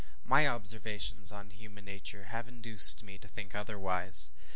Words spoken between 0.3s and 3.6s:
observations on human nature have induced me to think